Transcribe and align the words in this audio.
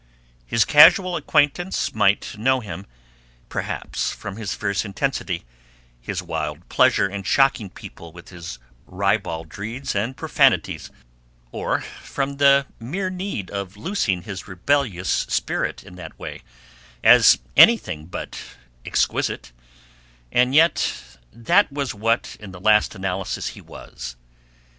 His 0.47 0.65
casual 0.65 1.15
acquaintance 1.15 1.93
might 1.93 2.35
know 2.35 2.59
him, 2.59 2.87
perhaps, 3.49 4.11
from 4.11 4.35
his 4.35 4.55
fierce 4.55 4.83
intensity, 4.83 5.45
his 6.01 6.23
wild 6.23 6.67
pleasure 6.69 7.07
in 7.07 7.21
shocking 7.21 7.69
people 7.69 8.11
with 8.11 8.29
his 8.29 8.57
ribaldries 8.87 9.93
and 9.93 10.17
profanities, 10.17 10.89
or 11.51 11.81
from 11.81 12.37
the 12.37 12.65
mere 12.79 13.11
need 13.11 13.51
of 13.51 13.77
loosing 13.77 14.23
his 14.23 14.47
rebellious 14.47 15.07
spirit 15.29 15.83
in 15.83 15.97
that 15.97 16.17
way, 16.17 16.41
as 17.03 17.37
anything 17.55 18.07
but 18.07 18.39
exquisite, 18.83 19.51
and 20.31 20.55
yet 20.55 21.15
that 21.31 21.71
was 21.71 21.93
what 21.93 22.37
in 22.39 22.51
the 22.51 22.59
last 22.59 22.95
analysis 22.95 23.49
he 23.49 23.61
was. 23.61 24.15